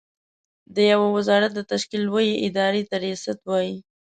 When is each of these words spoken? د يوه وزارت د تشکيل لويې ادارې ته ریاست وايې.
د 0.75 0.77
يوه 0.91 1.07
وزارت 1.17 1.51
د 1.55 1.61
تشکيل 1.71 2.01
لويې 2.07 2.35
ادارې 2.47 2.83
ته 2.89 2.95
ریاست 3.03 3.39
وايې. 3.45 3.75